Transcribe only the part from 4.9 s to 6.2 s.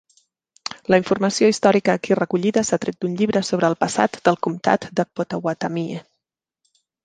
de Pottawattamie.